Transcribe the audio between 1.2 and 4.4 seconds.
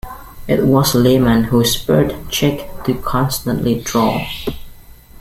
who spurred Chic to constantly draw.